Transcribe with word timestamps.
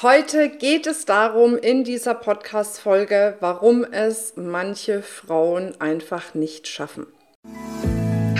Heute 0.00 0.48
geht 0.48 0.86
es 0.86 1.06
darum 1.06 1.56
in 1.56 1.82
dieser 1.82 2.14
Podcast-Folge, 2.14 3.34
warum 3.40 3.82
es 3.82 4.34
manche 4.36 5.02
Frauen 5.02 5.72
einfach 5.80 6.36
nicht 6.36 6.68
schaffen. 6.68 7.08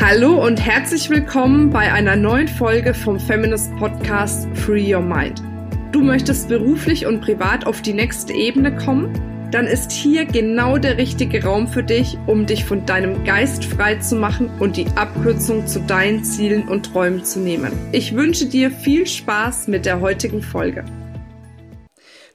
Hallo 0.00 0.40
und 0.46 0.64
herzlich 0.64 1.10
willkommen 1.10 1.71
bei 1.71 1.92
einer 1.92 2.14
neuen 2.14 2.46
Folge 2.46 2.94
vom 2.94 3.18
Feminist 3.18 3.74
Podcast 3.76 4.46
Free 4.54 4.94
Your 4.94 5.02
Mind. 5.02 5.42
Du 5.90 6.00
möchtest 6.00 6.48
beruflich 6.48 7.06
und 7.06 7.22
privat 7.22 7.67
auf 7.67 7.83
die 7.83 7.93
nächste 7.93 8.35
Ebene 8.35 8.77
kommen? 8.77 9.13
Dann 9.51 9.67
ist 9.67 9.90
hier 9.90 10.27
genau 10.27 10.79
der 10.79 10.97
richtige 10.97 11.43
Raum 11.43 11.67
für 11.67 11.83
dich, 11.83 12.17
um 12.29 12.47
dich 12.47 12.65
von 12.65 12.87
deinem 12.87 13.25
Geist 13.25 13.65
frei 13.65 13.97
zu 13.97 14.15
machen 14.15 14.49
und 14.61 14.77
die 14.77 14.87
Abkürzung 14.95 15.67
zu 15.67 15.81
deinen 15.81 16.23
Zielen 16.23 16.69
und 16.69 16.93
Träumen 16.93 17.25
zu 17.25 17.41
nehmen. 17.41 17.73
Ich 17.91 18.15
wünsche 18.15 18.47
dir 18.47 18.70
viel 18.70 19.09
Spaß 19.09 19.66
mit 19.66 19.87
der 19.87 20.01
heutigen 20.01 20.41
Folge. 20.41 20.84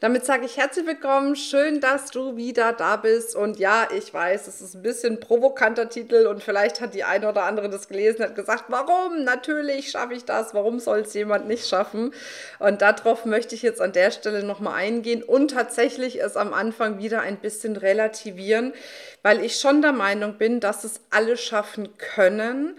Damit 0.04 0.25
sage 0.25 0.45
ich 0.45 0.57
herzlich 0.57 0.85
willkommen. 0.85 1.38
Schön, 1.38 1.80
dass 1.80 2.11
du 2.11 2.35
wieder 2.35 2.73
da 2.73 2.98
bist. 2.98 3.38
Und 3.38 3.57
ja, 3.57 3.88
ich 3.95 4.13
weiß, 4.13 4.48
es 4.48 4.59
ist 4.59 4.75
ein 4.75 4.81
bisschen 4.81 5.21
provokanter 5.21 5.88
Titel 5.88 6.27
und 6.27 6.44
vielleicht 6.44 6.81
hat 6.81 6.94
die 6.94 7.05
eine 7.05 7.30
oder 7.30 7.44
andere 7.44 7.70
das 7.70 7.88
gelesen 7.88 8.17
und 8.17 8.27
hat 8.27 8.35
gesagt, 8.35 8.66
warum? 8.67 9.23
Natürlich 9.23 9.91
schaffe 9.91 10.13
ich 10.13 10.25
das. 10.25 10.53
Warum 10.53 10.81
soll 10.81 10.99
es 10.99 11.13
jemand 11.13 11.47
nicht 11.47 11.70
schaffen? 11.70 12.13
Und 12.59 12.81
darauf 12.81 13.23
möchte 13.23 13.55
ich 13.55 13.61
jetzt 13.61 13.80
an 13.80 13.94
der 13.94 14.11
Stelle 14.11 14.44
nochmal 14.44 14.73
eingehen 14.73 15.23
und 15.23 15.52
tatsächlich 15.52 16.22
es 16.22 16.35
am 16.35 16.53
Anfang 16.53 16.99
wieder 16.99 17.22
ein 17.22 17.38
bisschen 17.38 17.77
relativieren, 17.77 18.73
weil 19.22 19.41
ich 19.41 19.58
schon 19.58 19.81
der 19.81 19.94
Meinung 19.94 20.38
bin, 20.38 20.59
dass 20.59 20.83
es 20.83 20.99
alle 21.11 21.38
schaffen 21.38 21.88
können 21.97 22.75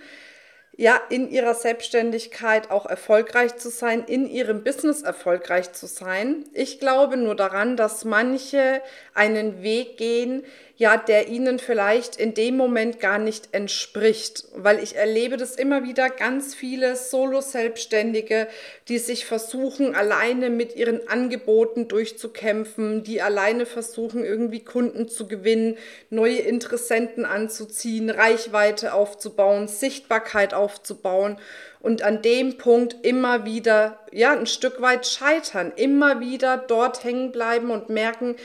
ja, 0.76 1.00
in 1.08 1.30
ihrer 1.30 1.54
Selbstständigkeit 1.54 2.70
auch 2.70 2.86
erfolgreich 2.86 3.56
zu 3.56 3.70
sein, 3.70 4.04
in 4.06 4.28
ihrem 4.28 4.64
Business 4.64 5.02
erfolgreich 5.02 5.72
zu 5.72 5.86
sein. 5.86 6.44
Ich 6.52 6.80
glaube 6.80 7.16
nur 7.16 7.36
daran, 7.36 7.76
dass 7.76 8.04
manche 8.04 8.82
einen 9.14 9.62
Weg 9.62 9.96
gehen, 9.96 10.44
ja, 10.76 10.96
der 10.96 11.28
ihnen 11.28 11.60
vielleicht 11.60 12.16
in 12.16 12.34
dem 12.34 12.56
Moment 12.56 12.98
gar 12.98 13.18
nicht 13.18 13.50
entspricht, 13.52 14.44
weil 14.56 14.82
ich 14.82 14.96
erlebe 14.96 15.36
das 15.36 15.54
immer 15.54 15.84
wieder 15.84 16.10
ganz 16.10 16.54
viele 16.54 16.96
Solo-Selbstständige, 16.96 18.48
die 18.88 18.98
sich 18.98 19.24
versuchen, 19.24 19.94
alleine 19.94 20.50
mit 20.50 20.74
ihren 20.74 21.06
Angeboten 21.06 21.86
durchzukämpfen, 21.86 23.04
die 23.04 23.22
alleine 23.22 23.66
versuchen, 23.66 24.24
irgendwie 24.24 24.64
Kunden 24.64 25.06
zu 25.06 25.28
gewinnen, 25.28 25.78
neue 26.10 26.38
Interessenten 26.38 27.24
anzuziehen, 27.24 28.10
Reichweite 28.10 28.94
aufzubauen, 28.94 29.68
Sichtbarkeit 29.68 30.54
aufzubauen 30.54 31.38
und 31.84 32.02
an 32.02 32.20
dem 32.22 32.58
Punkt 32.58 32.96
immer 33.02 33.44
wieder, 33.44 34.00
ja, 34.14 34.32
ein 34.32 34.46
Stück 34.46 34.80
weit 34.80 35.06
scheitern, 35.06 35.72
immer 35.74 36.20
wieder 36.20 36.56
dort 36.56 37.02
hängen 37.02 37.32
bleiben 37.32 37.70
und 37.70 37.88
merken, 37.88 38.36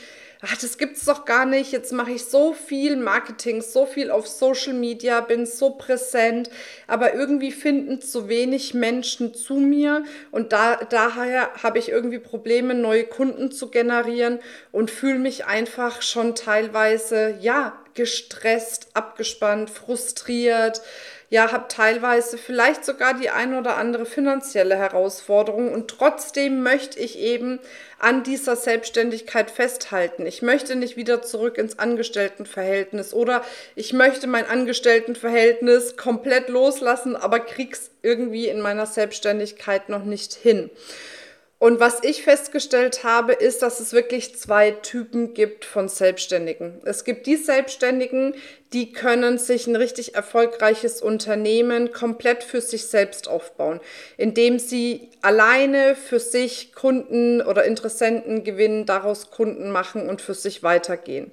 ach, 0.42 0.56
das 0.56 0.78
gibt's 0.78 1.04
doch 1.04 1.24
gar 1.24 1.46
nicht. 1.46 1.70
Jetzt 1.70 1.92
mache 1.92 2.10
ich 2.10 2.24
so 2.24 2.54
viel 2.54 2.96
Marketing, 2.96 3.62
so 3.62 3.86
viel 3.86 4.10
auf 4.10 4.26
Social 4.26 4.72
Media, 4.72 5.20
bin 5.20 5.46
so 5.46 5.70
präsent, 5.70 6.50
aber 6.88 7.14
irgendwie 7.14 7.52
finden 7.52 8.00
zu 8.00 8.28
wenig 8.28 8.74
Menschen 8.74 9.32
zu 9.32 9.54
mir 9.54 10.04
und 10.32 10.52
da, 10.52 10.76
daher 10.76 11.50
habe 11.62 11.78
ich 11.78 11.88
irgendwie 11.88 12.18
Probleme, 12.18 12.74
neue 12.74 13.04
Kunden 13.04 13.52
zu 13.52 13.70
generieren 13.70 14.40
und 14.72 14.90
fühle 14.90 15.18
mich 15.20 15.46
einfach 15.46 16.02
schon 16.02 16.34
teilweise, 16.34 17.36
ja, 17.40 17.78
gestresst, 17.94 18.88
abgespannt, 18.94 19.70
frustriert, 19.70 20.82
ja, 21.30 21.52
habe 21.52 21.68
teilweise 21.68 22.36
vielleicht 22.38 22.84
sogar 22.84 23.14
die 23.14 23.30
ein 23.30 23.54
oder 23.54 23.76
andere 23.76 24.04
finanzielle 24.04 24.76
Herausforderung 24.76 25.72
und 25.72 25.86
trotzdem 25.88 26.64
möchte 26.64 26.98
ich 26.98 27.18
eben 27.18 27.60
an 28.00 28.24
dieser 28.24 28.56
Selbstständigkeit 28.56 29.48
festhalten. 29.48 30.26
Ich 30.26 30.42
möchte 30.42 30.74
nicht 30.74 30.96
wieder 30.96 31.22
zurück 31.22 31.56
ins 31.56 31.78
Angestelltenverhältnis 31.78 33.14
oder 33.14 33.44
ich 33.76 33.92
möchte 33.92 34.26
mein 34.26 34.46
Angestelltenverhältnis 34.46 35.96
komplett 35.96 36.48
loslassen, 36.48 37.14
aber 37.14 37.38
krieg's 37.38 37.92
irgendwie 38.02 38.48
in 38.48 38.60
meiner 38.60 38.86
Selbstständigkeit 38.86 39.88
noch 39.88 40.04
nicht 40.04 40.34
hin. 40.34 40.68
Und 41.60 41.78
was 41.78 42.02
ich 42.02 42.22
festgestellt 42.22 43.04
habe, 43.04 43.34
ist, 43.34 43.60
dass 43.60 43.80
es 43.80 43.92
wirklich 43.92 44.34
zwei 44.34 44.70
Typen 44.70 45.34
gibt 45.34 45.66
von 45.66 45.88
Selbstständigen. 45.88 46.80
Es 46.86 47.04
gibt 47.04 47.26
die 47.26 47.36
Selbstständigen, 47.36 48.34
die 48.72 48.94
können 48.94 49.36
sich 49.36 49.66
ein 49.66 49.76
richtig 49.76 50.14
erfolgreiches 50.14 51.02
Unternehmen 51.02 51.92
komplett 51.92 52.44
für 52.44 52.62
sich 52.62 52.86
selbst 52.86 53.28
aufbauen, 53.28 53.80
indem 54.16 54.58
sie 54.58 55.10
alleine 55.20 55.96
für 55.96 56.18
sich 56.18 56.72
Kunden 56.72 57.42
oder 57.42 57.66
Interessenten 57.66 58.42
gewinnen, 58.42 58.86
daraus 58.86 59.30
Kunden 59.30 59.70
machen 59.70 60.08
und 60.08 60.22
für 60.22 60.34
sich 60.34 60.62
weitergehen. 60.62 61.30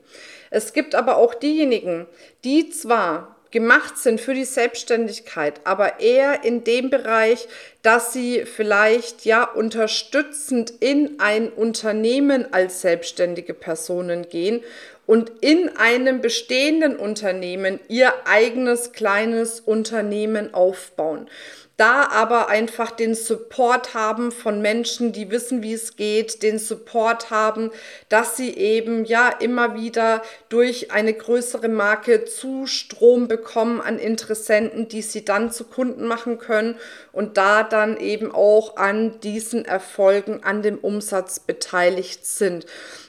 Es 0.49 0.73
gibt 0.73 0.93
aber 0.93 1.15
auch 1.15 1.35
diejenigen, 1.35 2.05
die 2.43 2.69
zwar 2.69 3.36
gemacht 3.51 3.97
sind 3.97 4.19
für 4.19 4.33
die 4.33 4.45
Selbstständigkeit, 4.45 5.61
aber 5.63 5.99
eher 5.99 6.43
in 6.43 6.63
dem 6.63 6.89
Bereich, 6.89 7.47
dass 7.81 8.13
sie 8.13 8.45
vielleicht 8.45 9.25
ja 9.25 9.43
unterstützend 9.43 10.73
in 10.79 11.19
ein 11.19 11.49
Unternehmen 11.49 12.53
als 12.53 12.81
selbstständige 12.81 13.53
Personen 13.53 14.29
gehen 14.29 14.63
und 15.07 15.31
in 15.41 15.75
einem 15.77 16.21
bestehenden 16.21 16.95
Unternehmen 16.97 17.79
ihr 17.87 18.13
eigenes 18.25 18.91
kleines 18.91 19.59
Unternehmen 19.59 20.53
aufbauen 20.53 21.27
da 21.77 22.07
aber 22.07 22.49
einfach 22.49 22.89
den 22.89 23.13
Support 23.13 23.93
haben 23.93 24.31
von 24.31 24.61
Menschen, 24.63 25.11
die 25.13 25.29
wissen, 25.29 25.61
wie 25.61 25.73
es 25.73 25.95
geht, 25.95 26.41
den 26.41 26.57
Support 26.57 27.29
haben, 27.29 27.69
dass 28.09 28.35
sie 28.35 28.49
eben 28.57 29.05
ja 29.05 29.29
immer 29.29 29.75
wieder 29.75 30.23
durch 30.49 30.91
eine 30.91 31.13
größere 31.13 31.67
Marke 31.67 32.25
Zustrom 32.25 33.27
bekommen 33.27 33.79
an 33.79 33.99
Interessenten, 33.99 34.87
die 34.87 35.03
sie 35.03 35.23
dann 35.23 35.51
zu 35.51 35.65
Kunden 35.65 36.07
machen 36.07 36.39
können 36.39 36.77
und 37.11 37.37
da 37.37 37.61
dann 37.61 37.97
eben 37.97 38.31
auch 38.31 38.77
an 38.77 39.19
diesen 39.19 39.63
Erfolgen, 39.63 40.43
an 40.43 40.63
dem 40.63 40.79
Umsatz 40.79 41.39
beteiligt 41.39 42.25
sind. 42.25 42.65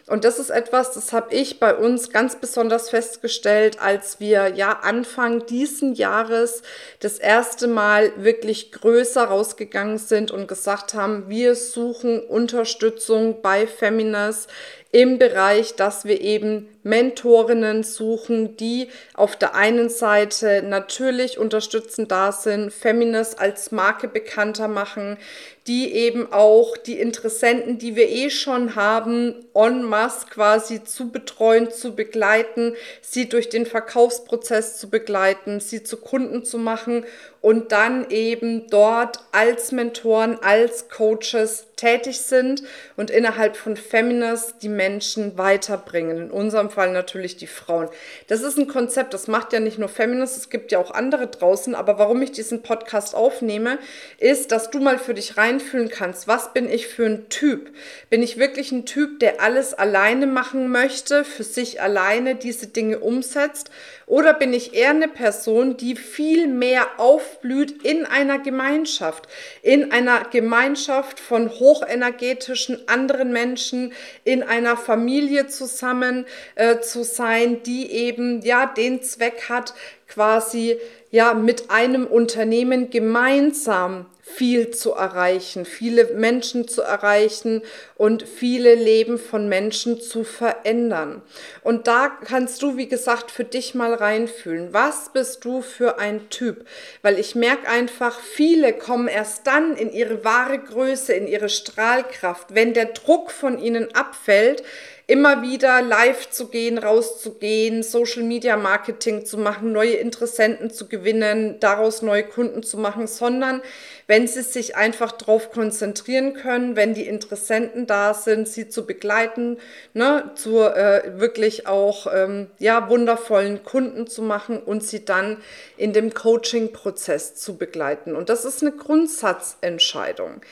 Und 0.09 0.25
das 0.25 0.39
ist 0.39 0.49
etwas, 0.49 0.93
das 0.93 1.13
habe 1.13 1.35
ich 1.35 1.61
bei 1.61 1.75
uns 1.75 2.11
ganz 2.11 2.37
besonders 2.37 2.89
festgestellt, 2.89 3.81
als 3.81 4.21
wir 4.21 4.49
ja 4.55 4.73
Anfang 4.83 5.45
diesen 5.45 5.95
Jahres 5.95 6.63
das 7.01 7.19
erste 7.19 7.69
Mal 7.69 8.13
wirklich 8.17 8.73
größer 8.73 9.25
rausgegangen 9.25 9.99
sind 9.99 10.31
und 10.31 10.49
gesagt 10.49 10.95
haben, 10.95 11.29
wir 11.29 11.55
suchen 11.55 12.21
Unterstützung 12.21 13.43
bei 13.43 13.67
Feminas 13.67 14.47
im 14.91 15.19
Bereich, 15.19 15.75
dass 15.77 16.07
wir 16.07 16.23
eben 16.23 16.67
Mentorinnen 16.83 17.83
suchen, 17.83 18.57
die 18.57 18.89
auf 19.13 19.37
der 19.37 19.55
einen 19.55 19.91
Seite 19.91 20.63
natürlich 20.63 21.39
unterstützend 21.39 22.11
da 22.11 22.33
sind, 22.33 22.73
Feminist 22.73 23.39
als 23.39 23.71
Marke 23.71 24.09
bekannter 24.09 24.67
machen, 24.67 25.19
die 25.67 25.93
eben 25.93 26.33
auch 26.33 26.79
die 26.79 26.99
Interessenten, 26.99 27.77
die 27.77 27.97
wir 27.97 28.09
eh 28.09 28.31
schon 28.31 28.75
haben, 28.75 29.35
en 29.53 29.83
masse 29.83 30.27
quasi 30.31 30.83
zu 30.83 31.11
betreuen, 31.11 31.71
zu 31.71 31.95
begleiten, 31.95 32.75
sie 33.03 33.29
durch 33.29 33.51
den 33.51 33.67
Verkaufsprozess 33.67 34.79
zu 34.79 34.89
begleiten, 34.89 35.61
sie 35.61 35.83
zu 35.83 35.99
Kunden 35.99 36.47
zu 36.47 36.57
machen 36.57 37.05
und 37.43 37.73
dann 37.73 38.09
eben 38.09 38.69
dort 38.71 39.19
als 39.33 39.71
Mentoren, 39.71 40.39
als 40.41 40.89
Coaches 40.89 41.68
tätig 41.79 42.21
sind 42.21 42.63
und 42.97 43.11
innerhalb 43.11 43.57
von 43.57 43.77
Feminist 43.77 44.57
die 44.63 44.69
Menschen 44.69 45.39
weiterbringen. 45.39 46.19
In 46.19 46.31
unserem 46.31 46.69
Fall 46.69 46.93
natürlich 46.93 47.37
die 47.37 47.47
Frauen. 47.47 47.89
Das 48.27 48.43
ist 48.43 48.59
ein 48.59 48.69
Konzept, 48.69 49.15
das 49.15 49.29
macht 49.29 49.53
ja 49.53 49.61
nicht 49.61 49.79
nur 49.79 49.89
Feminist, 49.89 50.37
es 50.37 50.51
gibt 50.51 50.73
ja 50.73 50.79
auch 50.79 50.91
andere 50.91 51.29
draußen. 51.29 51.75
Aber 51.75 51.99
warum 51.99 52.21
ich 52.21 52.33
diesen 52.33 52.63
Podcast 52.63 53.15
aufnehme, 53.15 53.79
ist, 54.19 54.53
dass 54.53 54.71
du 54.71 54.81
mal 54.81 54.99
für 54.99 55.15
dich 55.15 55.37
reinfühlen 55.37 55.89
kannst, 55.89 56.29
was 56.29 56.53
bin 56.53 56.69
ich 56.69 56.89
für 56.89 57.07
ein 57.07 57.29
Typ? 57.29 57.71
Bin 58.11 58.23
ich 58.23 58.39
wirklich 58.39 58.73
ein 58.73 58.85
Typ, 58.85 59.21
der 59.21 59.41
alles 59.41 59.73
alleine 59.73 60.27
machen 60.27 60.69
möchte, 60.71 61.25
für 61.25 61.45
sich 61.45 61.81
alleine 61.81 62.35
diese 62.35 62.67
Dinge 62.67 62.99
umsetzt? 62.99 63.71
Oder 64.07 64.33
bin 64.33 64.55
ich 64.55 64.75
eher 64.75 64.91
eine 64.91 65.07
Person, 65.07 65.77
die 65.77 65.95
viel 65.95 66.49
mehr 66.49 66.87
aufblüht 66.97 67.83
in 67.85 68.07
einer 68.07 68.39
Gemeinschaft, 68.39 69.29
in 69.63 69.93
einer 69.93 70.25
Gemeinschaft 70.25 71.21
von 71.21 71.51
hochenergetischen 71.69 72.89
anderen 72.89 73.31
Menschen, 73.31 73.93
in 74.25 74.43
einer 74.43 74.77
Familie 74.77 75.49
zusammen 75.49 76.25
äh, 76.55 76.81
zu 76.81 77.05
sein, 77.05 77.63
die 77.63 77.91
eben 77.93 78.41
ja 78.41 78.65
den 78.67 79.03
Zweck 79.03 79.51
hat, 79.51 79.75
quasi 80.07 80.79
ja 81.11 81.35
mit 81.35 81.71
einem 81.71 82.07
Unternehmen 82.07 82.89
gemeinsam 82.89 84.07
viel 84.35 84.71
zu 84.71 84.93
erreichen, 84.93 85.65
viele 85.65 86.05
Menschen 86.15 86.69
zu 86.69 86.83
erreichen 86.83 87.63
und 87.97 88.23
viele 88.23 88.75
Leben 88.75 89.19
von 89.19 89.49
Menschen 89.49 90.01
zu 90.01 90.23
verändern. 90.23 91.23
Und 91.63 91.87
da 91.87 92.09
kannst 92.09 92.63
du, 92.63 92.77
wie 92.77 92.89
gesagt, 92.89 93.31
für 93.31 93.45
dich 93.45 93.75
mal 93.75 93.95
reinfühlen. 93.95 94.73
Was 94.73 95.13
bist 95.13 95.45
du 95.45 95.63
für 95.63 95.99
ein 95.99 96.29
Typ? 96.31 96.67
Weil 97.03 97.19
ich 97.19 97.35
merke 97.35 97.69
einfach, 97.69 98.21
viele 98.21 98.73
kommen 98.75 99.09
erst 99.09 99.47
dann 99.47 99.77
in 99.77 99.93
ihre 99.93 100.25
wahre 100.25 100.59
Größe, 100.59 101.15
in 101.15 101.27
ihre 101.27 101.49
Strahlkraft, 101.49 102.55
wenn 102.55 102.75
der 102.75 102.87
Druck 102.87 103.31
von 103.31 103.59
ihnen 103.59 103.95
abfällt, 103.95 104.63
immer 105.09 105.41
wieder 105.41 105.81
live 105.81 106.29
zu 106.29 106.49
gehen, 106.49 106.77
rauszugehen, 106.77 107.83
Social 107.83 108.23
Media 108.23 108.59
Marketing 108.59 109.25
zu 109.25 109.39
machen, 109.39 109.73
neue 109.73 109.95
Interessenten 109.95 110.71
zu 110.71 110.87
gewinnen, 110.87 111.59
daraus 111.61 112.03
neue 112.03 112.25
Kunden 112.25 112.63
zu 112.63 112.77
machen, 112.77 113.07
sondern 113.07 113.63
wenn 114.07 114.29
sie 114.29 114.43
sich 114.43 114.77
einfach 114.77 115.13
darauf 115.13 115.51
konzentrieren 115.51 116.35
können, 116.35 116.77
wenn 116.77 116.93
die 116.93 117.07
Interessenten 117.07 117.87
da 117.87 118.13
sind, 118.13 118.49
sie 118.49 118.69
zu 118.69 118.85
begleiten, 118.85 119.57
ne, 119.95 120.31
zu 120.35 120.61
äh, 120.61 121.19
wirklich 121.19 121.67
auch 121.67 122.07
ähm, 122.15 122.49
ja, 122.59 122.91
wundervollen 122.91 123.65
Kunden 123.65 124.09
zu 124.09 124.21
machen 124.21 124.59
und 124.59 124.85
sie 124.85 125.07
dann 125.07 125.39
in 125.79 125.95
dem 125.95 126.13
Coaching-Prozess 126.13 127.35
zu 127.35 127.57
begleiten. 127.57 128.15
Und 128.15 128.29
das 128.29 128.45
ist 128.45 128.61
eine 128.61 128.73
Grundsatzentscheidung 128.73 130.43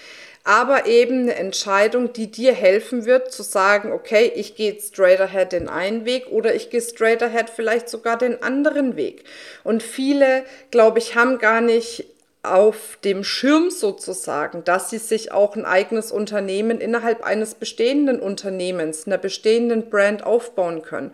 aber 0.46 0.86
eben 0.86 1.22
eine 1.22 1.34
Entscheidung, 1.34 2.12
die 2.12 2.30
dir 2.30 2.54
helfen 2.54 3.04
wird, 3.04 3.32
zu 3.32 3.42
sagen, 3.42 3.90
okay, 3.90 4.30
ich 4.32 4.54
gehe 4.54 4.78
straight 4.80 5.20
ahead 5.20 5.50
den 5.50 5.68
einen 5.68 6.04
Weg 6.04 6.28
oder 6.30 6.54
ich 6.54 6.70
gehe 6.70 6.80
straight 6.80 7.20
ahead 7.20 7.50
vielleicht 7.50 7.88
sogar 7.88 8.16
den 8.16 8.40
anderen 8.44 8.94
Weg. 8.94 9.24
Und 9.64 9.82
viele, 9.82 10.44
glaube 10.70 11.00
ich, 11.00 11.16
haben 11.16 11.38
gar 11.38 11.60
nicht 11.60 12.04
auf 12.46 12.98
dem 13.04 13.24
Schirm 13.24 13.70
sozusagen, 13.70 14.64
dass 14.64 14.90
sie 14.90 14.98
sich 14.98 15.32
auch 15.32 15.56
ein 15.56 15.64
eigenes 15.64 16.12
Unternehmen 16.12 16.80
innerhalb 16.80 17.24
eines 17.24 17.54
bestehenden 17.54 18.20
Unternehmens, 18.20 19.06
einer 19.06 19.18
bestehenden 19.18 19.90
Brand 19.90 20.24
aufbauen 20.24 20.82
können. 20.82 21.12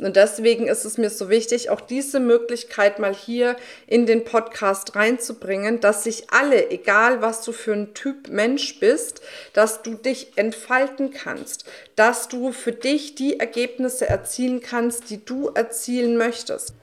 Und 0.00 0.16
deswegen 0.16 0.68
ist 0.68 0.84
es 0.84 0.98
mir 0.98 1.10
so 1.10 1.28
wichtig, 1.30 1.70
auch 1.70 1.80
diese 1.80 2.20
Möglichkeit 2.20 2.98
mal 2.98 3.14
hier 3.14 3.56
in 3.86 4.06
den 4.06 4.24
Podcast 4.24 4.96
reinzubringen, 4.96 5.80
dass 5.80 6.04
sich 6.04 6.30
alle, 6.30 6.70
egal 6.70 7.22
was 7.22 7.42
du 7.42 7.52
für 7.52 7.72
ein 7.72 7.94
Typ 7.94 8.28
Mensch 8.28 8.80
bist, 8.80 9.22
dass 9.52 9.82
du 9.82 9.94
dich 9.94 10.32
entfalten 10.36 11.12
kannst, 11.12 11.64
dass 11.96 12.28
du 12.28 12.52
für 12.52 12.72
dich 12.72 13.14
die 13.14 13.38
Ergebnisse 13.38 14.08
erzielen 14.08 14.60
kannst, 14.60 15.10
die 15.10 15.24
du 15.24 15.48
erzielen 15.48 16.16
möchtest. 16.16 16.74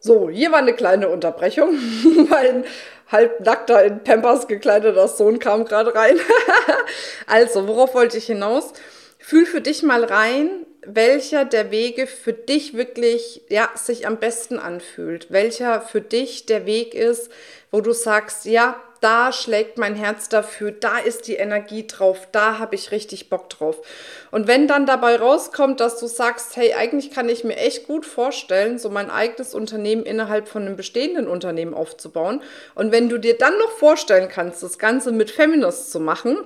So, 0.00 0.30
hier 0.30 0.50
war 0.50 0.58
eine 0.58 0.72
kleine 0.72 1.10
Unterbrechung. 1.10 1.78
mein 2.30 2.64
halbnackter 3.12 3.84
in 3.84 4.02
Pampers 4.02 4.48
gekleideter 4.48 5.08
Sohn 5.08 5.38
kam 5.38 5.66
gerade 5.66 5.94
rein. 5.94 6.18
also, 7.26 7.68
worauf 7.68 7.94
wollte 7.94 8.16
ich 8.16 8.26
hinaus? 8.26 8.72
Fühl 9.18 9.44
für 9.44 9.60
dich 9.60 9.82
mal 9.82 10.02
rein, 10.04 10.64
welcher 10.86 11.44
der 11.44 11.70
Wege 11.70 12.06
für 12.06 12.32
dich 12.32 12.74
wirklich 12.74 13.42
ja, 13.50 13.68
sich 13.74 14.06
am 14.06 14.16
besten 14.16 14.58
anfühlt. 14.58 15.30
Welcher 15.30 15.82
für 15.82 16.00
dich 16.00 16.46
der 16.46 16.64
Weg 16.64 16.94
ist, 16.94 17.30
wo 17.70 17.82
du 17.82 17.92
sagst, 17.92 18.46
ja, 18.46 18.82
da 19.00 19.32
schlägt 19.32 19.78
mein 19.78 19.94
Herz 19.94 20.28
dafür, 20.28 20.72
da 20.72 20.98
ist 20.98 21.26
die 21.26 21.36
Energie 21.36 21.86
drauf, 21.86 22.28
da 22.32 22.58
habe 22.58 22.74
ich 22.74 22.90
richtig 22.90 23.30
Bock 23.30 23.48
drauf. 23.48 23.80
Und 24.30 24.46
wenn 24.46 24.68
dann 24.68 24.86
dabei 24.86 25.16
rauskommt, 25.16 25.80
dass 25.80 25.98
du 25.98 26.06
sagst, 26.06 26.56
hey, 26.56 26.74
eigentlich 26.74 27.10
kann 27.10 27.28
ich 27.28 27.44
mir 27.44 27.56
echt 27.56 27.86
gut 27.86 28.04
vorstellen, 28.04 28.78
so 28.78 28.90
mein 28.90 29.10
eigenes 29.10 29.54
Unternehmen 29.54 30.04
innerhalb 30.04 30.48
von 30.48 30.62
einem 30.62 30.76
bestehenden 30.76 31.28
Unternehmen 31.28 31.74
aufzubauen. 31.74 32.42
Und 32.74 32.92
wenn 32.92 33.08
du 33.08 33.18
dir 33.18 33.38
dann 33.38 33.56
noch 33.58 33.72
vorstellen 33.72 34.28
kannst, 34.28 34.62
das 34.62 34.78
Ganze 34.78 35.12
mit 35.12 35.30
Feminist 35.30 35.90
zu 35.90 36.00
machen, 36.00 36.36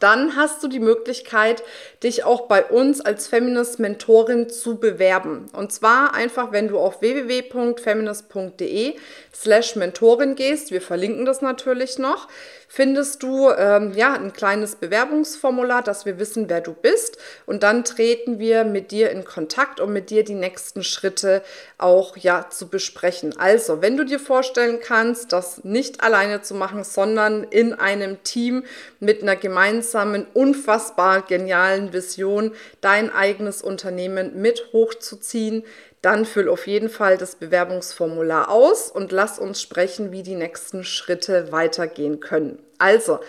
dann 0.00 0.36
hast 0.36 0.62
du 0.62 0.68
die 0.68 0.80
Möglichkeit, 0.80 1.62
dich 2.02 2.24
auch 2.24 2.42
bei 2.42 2.64
uns 2.64 3.00
als 3.00 3.28
Feminist 3.28 3.78
Mentorin 3.78 4.48
zu 4.48 4.78
bewerben. 4.78 5.50
Und 5.52 5.72
zwar 5.72 6.14
einfach, 6.14 6.52
wenn 6.52 6.68
du 6.68 6.78
auf 6.78 7.02
www.feminist.de 7.02 8.94
slash 9.34 9.76
Mentorin 9.76 10.34
gehst, 10.34 10.70
wir 10.70 10.80
verlinken 10.80 11.26
das 11.26 11.42
natürlich 11.42 11.98
noch, 11.98 12.28
findest 12.74 13.22
du 13.22 13.50
ähm, 13.50 13.92
ja 13.94 14.14
ein 14.14 14.32
kleines 14.32 14.76
Bewerbungsformular, 14.76 15.82
dass 15.82 16.06
wir 16.06 16.18
wissen, 16.18 16.48
wer 16.48 16.62
du 16.62 16.72
bist. 16.72 17.18
Und 17.44 17.62
dann 17.64 17.84
treten 17.84 18.38
wir 18.38 18.64
mit 18.64 18.92
dir 18.92 19.10
in 19.10 19.26
Kontakt, 19.26 19.78
um 19.78 19.92
mit 19.92 20.08
dir 20.08 20.24
die 20.24 20.34
nächsten 20.34 20.82
Schritte 20.82 21.42
auch 21.76 22.16
ja 22.16 22.48
zu 22.48 22.68
besprechen. 22.68 23.38
Also, 23.38 23.82
wenn 23.82 23.98
du 23.98 24.06
dir 24.06 24.18
vorstellen 24.18 24.80
kannst, 24.80 25.34
das 25.34 25.64
nicht 25.64 26.02
alleine 26.02 26.40
zu 26.40 26.54
machen, 26.54 26.82
sondern 26.82 27.44
in 27.44 27.74
einem 27.74 28.22
Team 28.22 28.64
mit 29.00 29.20
einer 29.20 29.36
gemeinsamen, 29.36 30.26
unfassbar 30.32 31.20
genialen 31.20 31.92
Vision, 31.92 32.52
dein 32.80 33.12
eigenes 33.12 33.60
Unternehmen 33.60 34.40
mit 34.40 34.72
hochzuziehen, 34.72 35.62
dann 36.02 36.26
füll 36.26 36.48
auf 36.48 36.66
jeden 36.66 36.88
Fall 36.88 37.16
das 37.16 37.36
Bewerbungsformular 37.36 38.50
aus 38.50 38.90
und 38.90 39.12
lass 39.12 39.38
uns 39.38 39.62
sprechen, 39.62 40.12
wie 40.12 40.22
die 40.22 40.34
nächsten 40.34 40.84
Schritte 40.84 41.52
weitergehen 41.52 42.20
können. 42.20 42.58
Also, 42.78 43.20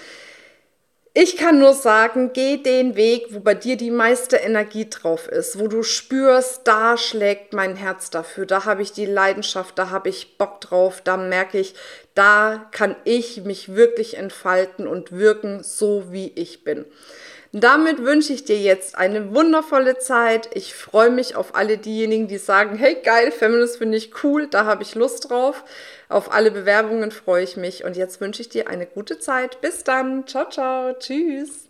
ich 1.16 1.38
kann 1.38 1.60
nur 1.60 1.76
sagen, 1.76 2.32
geh 2.34 2.58
den 2.58 2.96
Weg, 2.96 3.28
wo 3.30 3.40
bei 3.40 3.54
dir 3.54 3.78
die 3.78 3.92
meiste 3.92 4.38
Energie 4.38 4.90
drauf 4.90 5.28
ist, 5.28 5.60
wo 5.60 5.68
du 5.68 5.84
spürst, 5.84 6.62
da 6.64 6.98
schlägt 6.98 7.54
mein 7.54 7.76
Herz 7.76 8.10
dafür, 8.10 8.48
da 8.48 8.66
habe 8.66 8.82
ich 8.82 8.94
die 8.94 9.06
Leidenschaft, 9.06 9.78
da 9.78 9.92
habe 9.92 10.10
ich 10.10 10.40
Bock 10.40 10.60
drauf, 10.60 11.02
da 11.04 11.16
merke 11.16 11.60
ich, 11.60 11.76
da 12.16 12.68
kann 12.72 12.96
ich 13.04 13.44
mich 13.44 13.76
wirklich 13.76 14.18
entfalten 14.18 14.88
und 14.88 15.12
wirken, 15.12 15.62
so 15.62 16.12
wie 16.12 16.32
ich 16.34 16.64
bin. 16.64 16.84
Damit 17.56 18.04
wünsche 18.04 18.34
ich 18.34 18.46
dir 18.46 18.58
jetzt 18.58 18.98
eine 18.98 19.36
wundervolle 19.36 20.00
Zeit. 20.00 20.50
Ich 20.56 20.74
freue 20.74 21.12
mich 21.12 21.36
auf 21.36 21.54
alle 21.54 21.78
diejenigen, 21.78 22.28
die 22.28 22.40
sagen, 22.40 22.76
hey 22.76 22.98
geil, 23.04 23.32
Feminist 23.32 23.78
finde 23.78 23.96
ich 23.96 24.24
cool, 24.24 24.48
da 24.48 24.66
habe 24.66 24.82
ich 24.82 24.96
Lust 24.96 25.30
drauf. 25.30 25.64
Auf 26.10 26.34
alle 26.34 26.50
Bewerbungen 26.50 27.12
freue 27.12 27.44
ich 27.44 27.56
mich 27.56 27.84
und 27.84 27.96
jetzt 27.96 28.20
wünsche 28.22 28.42
ich 28.42 28.50
dir 28.50 28.68
eine 28.70 28.88
gute 28.88 29.20
Zeit. 29.20 29.62
Bis 29.62 29.84
dann. 29.84 30.26
Ciao, 30.26 30.50
ciao. 30.50 30.94
Tschüss. 30.98 31.70